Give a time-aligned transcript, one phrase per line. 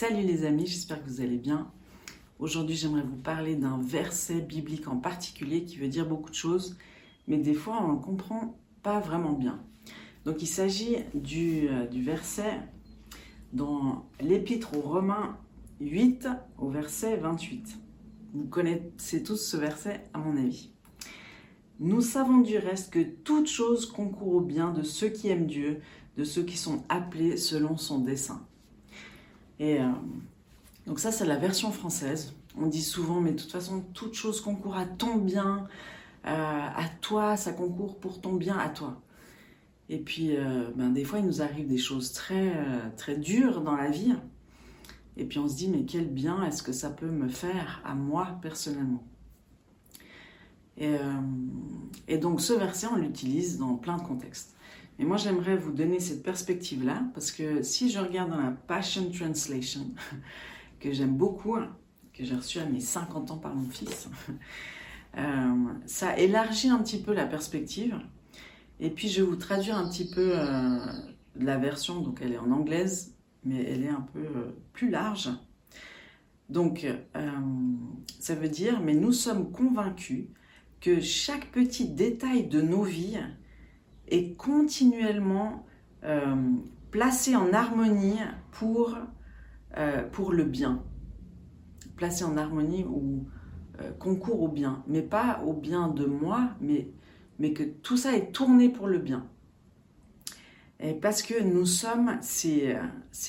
[0.00, 1.70] Salut les amis, j'espère que vous allez bien.
[2.38, 6.78] Aujourd'hui, j'aimerais vous parler d'un verset biblique en particulier qui veut dire beaucoup de choses,
[7.28, 9.62] mais des fois, on ne comprend pas vraiment bien.
[10.24, 12.60] Donc, il s'agit du, euh, du verset
[13.52, 15.36] dans l'Épître aux Romains
[15.80, 17.78] 8 au verset 28.
[18.32, 20.70] Vous connaissez tous ce verset, à mon avis.
[21.78, 25.82] Nous savons du reste que toute chose concourt au bien de ceux qui aiment Dieu,
[26.16, 28.46] de ceux qui sont appelés selon son dessein.
[29.60, 29.88] Et euh,
[30.86, 32.34] donc ça, c'est la version française.
[32.58, 35.68] On dit souvent, mais de toute façon, toute chose concourt à ton bien,
[36.26, 39.00] euh, à toi, ça concourt pour ton bien à toi.
[39.90, 42.54] Et puis, euh, ben, des fois, il nous arrive des choses très,
[42.96, 44.14] très dures dans la vie.
[45.16, 47.94] Et puis, on se dit, mais quel bien est-ce que ça peut me faire à
[47.94, 49.04] moi personnellement?
[50.78, 50.94] Et,
[52.08, 54.56] et donc, ce verset, on l'utilise dans plein de contextes.
[55.00, 59.10] Et moi, j'aimerais vous donner cette perspective-là, parce que si je regarde dans la Passion
[59.10, 59.86] Translation,
[60.78, 61.74] que j'aime beaucoup, hein,
[62.12, 64.10] que j'ai reçu à mes 50 ans par mon fils,
[65.16, 65.54] euh,
[65.86, 67.98] ça élargit un petit peu la perspective.
[68.78, 70.78] Et puis, je vais vous traduire un petit peu euh,
[71.34, 75.30] la version, donc elle est en anglaise, mais elle est un peu euh, plus large.
[76.50, 76.84] Donc,
[78.18, 80.24] ça veut dire, mais nous sommes convaincus
[80.80, 83.20] que chaque petit détail de nos vies
[84.10, 85.64] est continuellement
[86.04, 86.34] euh,
[86.90, 88.18] placé en harmonie
[88.52, 88.96] pour,
[89.76, 90.82] euh, pour le bien.
[91.96, 93.26] Placé en harmonie ou
[93.80, 96.88] euh, concours au bien, mais pas au bien de moi, mais,
[97.52, 99.26] que tout ça est tourné pour le bien.
[101.02, 102.74] Parce que nous sommes ces,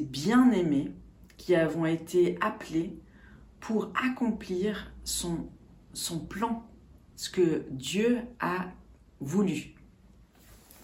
[0.00, 0.92] bien-aimés
[1.36, 2.98] qui avons été appelés
[3.60, 5.48] pour accomplir son
[6.28, 6.66] plan,
[7.16, 8.68] ce que Dieu a
[9.20, 9.73] voulu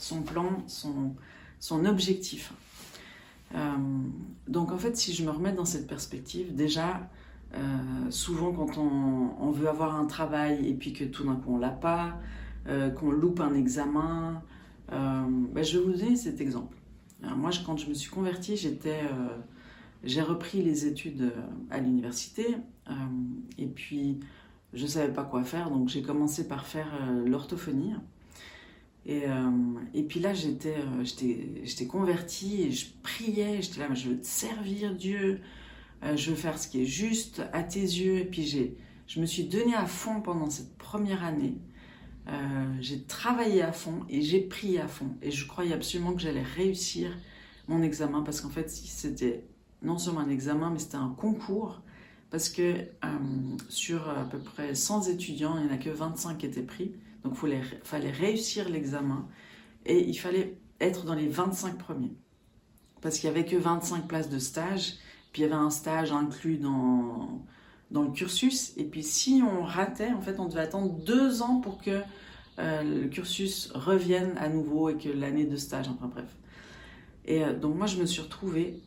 [0.01, 1.15] son plan, son,
[1.59, 2.53] son objectif.
[3.55, 3.59] Euh,
[4.49, 7.09] donc en fait, si je me remets dans cette perspective, déjà,
[7.55, 7.59] euh,
[8.11, 11.71] souvent quand on, veut avoir un travail et puis que tout d'un coup on l'a
[11.71, 12.19] pas,
[12.69, 14.43] euh, qu'on loupe un examen,
[14.91, 16.77] ben, je vais vous donner cet exemple.
[17.37, 19.03] moi, quand je me suis convertie, j'étais,
[20.03, 21.33] j'ai repris les études
[21.71, 22.57] à l'université
[23.57, 24.19] et puis
[24.73, 26.89] je savais pas quoi faire, donc j'ai commencé par faire
[27.25, 27.95] l'orthophonie.
[29.11, 29.51] Et, euh,
[29.93, 33.61] et puis là, j'étais, euh, j'étais, j'étais convertie et je priais.
[33.61, 35.41] J'étais là, je veux te servir, Dieu.
[36.05, 38.19] Euh, je veux faire ce qui est juste à tes yeux.
[38.19, 38.77] Et puis j'ai,
[39.09, 41.57] je me suis donnée à fond pendant cette première année.
[42.81, 45.17] j'ai travaillé à fond et j'ai prié à fond.
[45.23, 47.11] Et je croyais absolument que j'allais réussir
[47.67, 49.45] mon examen parce qu'en fait, c'était
[49.83, 51.83] non seulement un examen, mais c'était un concours.
[52.31, 52.87] Parce que
[53.69, 56.93] sur à peu près 100 étudiants, il n'y en a que 25 qui étaient pris.
[57.25, 59.29] Donc il fallait réussir l'examen
[59.85, 62.17] et il fallait être dans les 25 premiers.
[63.01, 64.95] Parce qu'il n'y avait que 25 places de stage,
[65.33, 67.43] puis il y avait un stage inclus dans,
[67.91, 68.73] dans le cursus.
[68.77, 72.01] Et puis si on ratait, en fait, on devait attendre deux ans pour que
[72.59, 76.37] euh, le cursus revienne à nouveau et que l'année de stage, enfin bref.
[77.25, 78.81] Et euh, donc moi, je me suis retrouvée,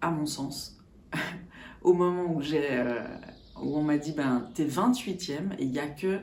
[0.00, 0.78] à mon sens,
[1.86, 3.00] au moment où, j'ai, euh,
[3.54, 6.20] on m'a dit, ben, t'es 28e et il n'y a que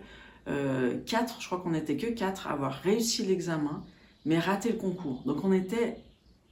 [0.50, 3.84] euh, quatre, je crois qu'on n'était que quatre à avoir réussi l'examen,
[4.26, 5.24] mais raté le concours.
[5.26, 5.98] Donc on était,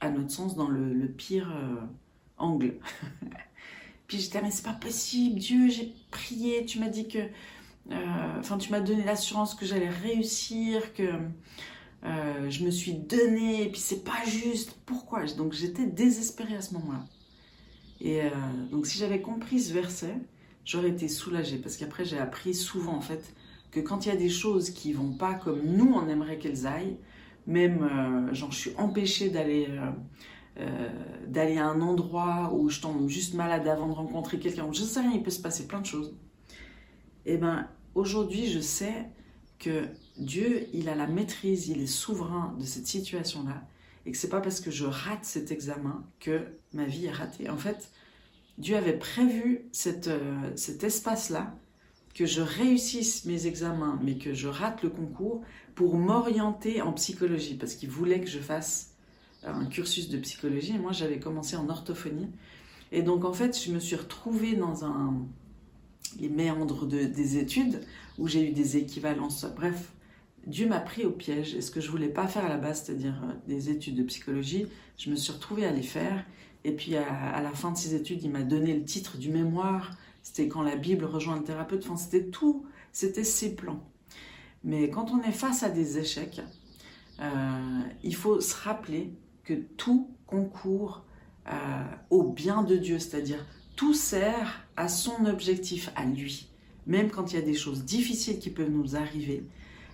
[0.00, 1.76] à notre sens, dans le, pire euh,
[2.38, 2.78] angle.
[4.06, 7.18] Puis j'étais, mais c'est pas possible, Dieu, j'ai prié, tu m'as dit que.
[7.90, 11.10] Euh, enfin, tu m'as donné l'assurance que j'allais réussir, que
[12.02, 14.72] je me suis donné, et puis c'est pas juste.
[14.86, 15.24] Pourquoi?
[15.36, 17.04] Donc j'étais désespérée à ce moment-là.
[18.04, 18.20] Et
[18.72, 20.16] donc si j'avais compris ce verset,
[20.64, 23.32] j'aurais été soulagée, parce qu'après j'ai appris souvent en fait
[23.70, 26.66] que quand il y a des choses qui vont pas comme nous on aimerait qu'elles
[26.66, 26.98] aillent,
[27.46, 29.90] même euh, genre je suis empêchée d'aller euh,
[30.58, 30.88] euh,
[31.26, 35.00] d'aller à un endroit où je tombe juste malade avant de rencontrer quelqu'un, je sais
[35.00, 36.14] rien, il peut se passer plein de choses.
[37.24, 39.08] Et eh ben aujourd'hui je sais
[39.58, 39.86] que
[40.18, 43.62] Dieu il a la maîtrise, il est souverain de cette situation là
[44.06, 46.40] et que c'est pas parce que je rate cet examen que
[46.72, 47.48] ma vie est ratée.
[47.48, 47.90] En fait,
[48.58, 50.10] Dieu avait prévu cette,
[50.56, 51.54] cet espace là
[52.14, 55.42] que je réussisse mes examens, mais que je rate le concours
[55.74, 58.94] pour m'orienter en psychologie, parce qu'il voulait que je fasse
[59.44, 60.74] un cursus de psychologie.
[60.74, 62.28] Et moi, j'avais commencé en orthophonie.
[62.92, 65.14] Et donc, en fait, je me suis retrouvée dans un,
[66.20, 67.80] les méandres de, des études,
[68.18, 69.46] où j'ai eu des équivalences.
[69.56, 69.92] Bref,
[70.46, 71.54] Dieu m'a pris au piège.
[71.54, 74.02] Et ce que je voulais pas faire à la base, c'est-à-dire euh, des études de
[74.02, 74.66] psychologie,
[74.98, 76.24] je me suis retrouvée à les faire.
[76.64, 79.96] Et puis, à, la fin de ces études, il m'a donné le titre du mémoire
[80.22, 83.84] c'était quand la Bible rejoint le thérapeute, enfin, c'était tout, c'était ses plans.
[84.64, 86.40] Mais quand on est face à des échecs,
[87.20, 89.12] euh, il faut se rappeler
[89.42, 91.04] que tout concourt
[91.48, 93.44] euh, au bien de Dieu, c'est-à-dire
[93.74, 96.48] tout sert à son objectif, à lui.
[96.86, 99.44] Même quand il y a des choses difficiles qui peuvent nous arriver,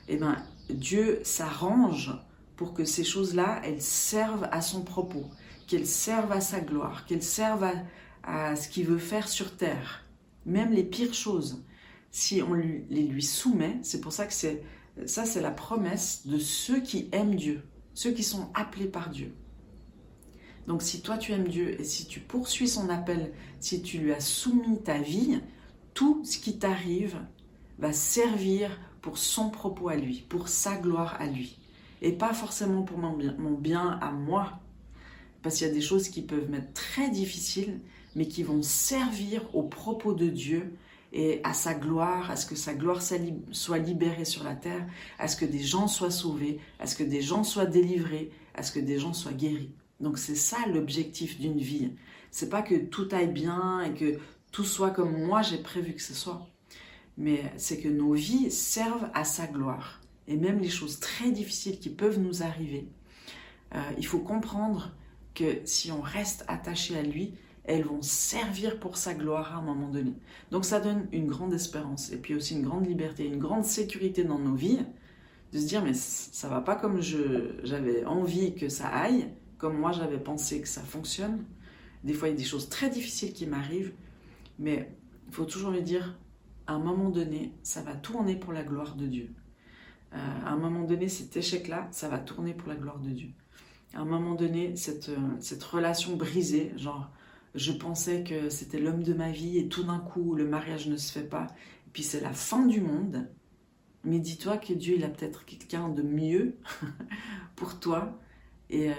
[0.09, 0.37] eh ben,
[0.71, 2.13] Dieu s'arrange
[2.57, 5.27] pour que ces choses-là, elles servent à son propos,
[5.67, 7.71] qu'elles servent à sa gloire, qu'elles servent
[8.23, 10.05] à, ce qu'il veut faire sur terre.
[10.45, 11.63] Même les pires choses,
[12.11, 14.63] si on les lui soumet, c'est pour ça que c'est
[15.07, 17.63] ça, c'est la promesse de ceux qui aiment Dieu,
[17.95, 19.33] ceux qui sont appelés par Dieu.
[20.67, 24.13] Donc si toi tu aimes Dieu et si tu poursuis son appel, si tu lui
[24.13, 25.41] as soumis ta vie,
[25.95, 27.19] tout ce qui t'arrive
[27.79, 28.79] va servir
[29.09, 31.57] pour son propos à lui, pour sa gloire à lui
[32.03, 34.61] et pas forcément pour mon bien, mon bien à moi.
[35.43, 37.81] Parce qu'il y a des choses qui peuvent m'être très difficiles,
[38.15, 40.75] mais qui vont servir au propos de Dieu
[41.15, 44.87] et à sa gloire, à ce que sa gloire soit libérée sur la terre,
[45.19, 48.63] à ce que des gens soient sauvés, à ce que des gens soient délivrés, à
[48.63, 49.73] ce que des gens soient guéris.
[50.01, 51.93] Donc c'est ça l'objectif d'une vie.
[52.31, 54.19] C'est pas que tout aille bien et que
[54.53, 56.47] tout soit comme moi j'ai prévu que ce soit,
[57.19, 61.79] mais c'est que nos vies servent à sa gloire et même les choses très difficiles
[61.79, 62.89] qui peuvent nous arriver,
[63.75, 64.93] euh, il faut comprendre
[65.35, 67.35] que si on reste attaché à lui,
[67.65, 70.15] elles vont servir pour sa gloire à un moment donné.
[70.51, 74.25] Donc ça donne une grande espérance et puis aussi une grande liberté, une grande sécurité
[74.25, 74.81] dans nos vies,
[75.53, 79.29] de se dire mais ça va pas comme j'avais envie que ça aille,
[79.59, 81.45] comme moi j'avais pensé que ça fonctionne.
[82.05, 83.93] Des fois il y a des choses très difficiles qui m'arrivent,
[84.59, 84.91] mais
[85.27, 86.17] il faut toujours me dire
[86.75, 89.31] un moment donné, ça va tourner pour la gloire de Dieu.
[90.15, 93.31] Euh, à un moment donné, cet échec-là, ça va tourner pour la gloire de Dieu.
[93.95, 97.11] À un moment donné, cette, euh, cette relation brisée, genre,
[97.55, 100.97] je pensais que c'était l'homme de ma vie et tout d'un coup, le mariage ne
[100.97, 101.47] se fait pas,
[101.93, 103.29] puis c'est la fin du monde.
[104.05, 106.57] Mais dis-toi que Dieu, il a peut-être quelqu'un de mieux
[107.57, 108.19] pour toi
[108.71, 108.95] et, euh,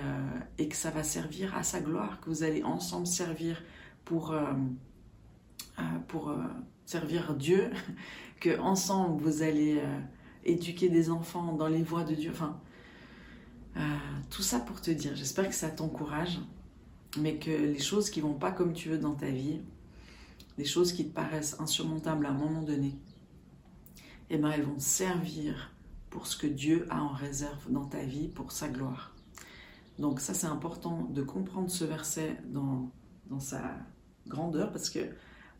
[0.57, 3.63] et, que ça va servir à sa gloire, que vous allez ensemble servir
[4.03, 4.35] pour,
[6.07, 6.33] pour
[6.89, 7.69] servir Dieu,
[8.39, 9.79] que ensemble vous allez
[10.43, 12.31] éduquer des enfants dans les voies de Dieu.
[12.31, 12.59] Enfin,
[13.77, 13.81] euh,
[14.31, 16.39] tout ça pour te dire, j'espère que ça t'encourage,
[17.19, 19.61] mais que les choses qui vont pas comme tu veux dans ta vie,
[20.57, 22.95] les choses qui te paraissent insurmontables à un moment donné,
[24.31, 25.71] eh ben, elles vont servir
[26.09, 29.13] pour ce que Dieu a en réserve dans ta vie, pour sa gloire.
[29.99, 32.89] Donc ça, c'est important de comprendre ce verset dans,
[33.27, 33.61] dans sa
[34.27, 34.99] grandeur, parce que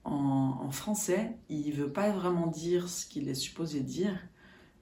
[0.04, 4.18] en, français, il veut pas vraiment dire ce qu'il est supposé dire,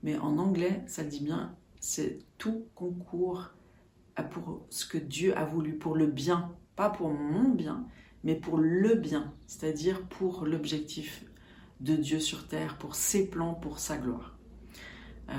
[0.04, 3.52] mais en anglais, ça dit bien, c'est tout concours
[4.32, 7.88] pour ce que Dieu a voulu, pour le bien, pas pour mon bien,
[8.24, 11.24] mais pour le bien, c'est-à-dire pour l'objectif
[11.80, 14.38] de Dieu sur terre, pour ses plans, pour sa gloire.
[15.30, 15.34] Euh,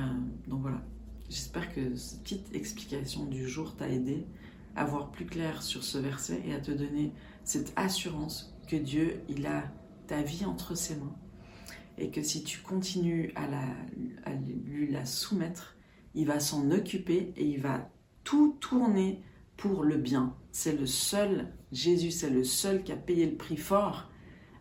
[0.46, 0.82] donc voilà,
[1.28, 4.26] j'espère que cette petite explication du jour t'a aidé
[4.76, 9.22] à voir plus clair sur ce verset et à te donner cette assurance que Dieu,
[9.28, 9.64] il a
[10.06, 11.16] ta vie entre ses mains
[11.98, 13.48] et que si tu continues à,
[14.64, 15.76] lui la soumettre,
[16.14, 17.90] il va s'en occuper et il va
[18.24, 19.22] tout tourner
[19.56, 20.36] pour le bien.
[20.52, 24.10] C'est le seul, Jésus, c'est le seul qui a payé le prix fort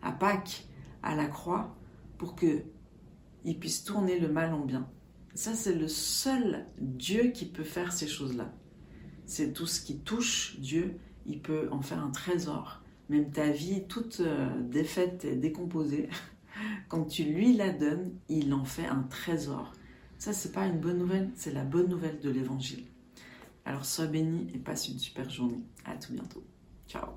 [0.02, 0.68] à Pâques,
[1.04, 1.76] à la croix,
[2.18, 2.64] pour que
[3.46, 4.90] il puisse tourner le mal en bien.
[5.36, 8.52] Ça, c'est le seul Dieu qui peut faire ces choses-là.
[9.26, 13.84] C'est tout ce qui touche Dieu, il peut en faire un trésor même ta vie
[13.88, 16.10] toute euh, défaite et décomposée,
[16.90, 19.74] quand tu lui la donnes, il en fait un trésor.
[20.18, 22.86] Ça, c'est pas une bonne nouvelle, c'est la bonne nouvelle de l'évangile.
[23.66, 25.62] Alors sois béni et passe une super journée.
[25.86, 26.44] À tout bientôt.
[26.88, 27.08] Ciao.